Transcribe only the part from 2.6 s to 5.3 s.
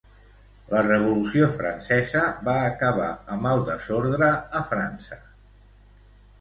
acabar amb el desordre a França.